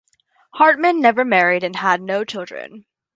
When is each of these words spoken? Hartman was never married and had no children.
Hartman 0.55 0.95
was 0.95 1.01
never 1.03 1.23
married 1.23 1.63
and 1.63 1.75
had 1.75 2.01
no 2.01 2.23
children. 2.23 2.87